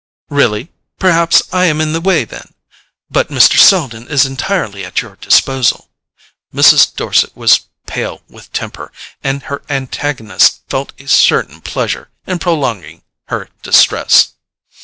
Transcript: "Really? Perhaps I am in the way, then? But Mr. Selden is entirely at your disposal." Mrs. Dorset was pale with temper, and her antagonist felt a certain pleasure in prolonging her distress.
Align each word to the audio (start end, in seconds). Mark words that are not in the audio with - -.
"Really? 0.31 0.71
Perhaps 0.97 1.43
I 1.53 1.65
am 1.65 1.79
in 1.79 1.93
the 1.93 2.01
way, 2.01 2.25
then? 2.25 2.55
But 3.11 3.27
Mr. 3.27 3.59
Selden 3.59 4.07
is 4.07 4.25
entirely 4.25 4.83
at 4.83 4.99
your 5.03 5.15
disposal." 5.17 5.91
Mrs. 6.51 6.95
Dorset 6.95 7.37
was 7.37 7.67
pale 7.85 8.23
with 8.27 8.51
temper, 8.51 8.91
and 9.23 9.43
her 9.43 9.61
antagonist 9.69 10.61
felt 10.67 10.91
a 10.97 11.07
certain 11.07 11.61
pleasure 11.61 12.09
in 12.25 12.39
prolonging 12.39 13.03
her 13.25 13.49
distress. 13.61 14.33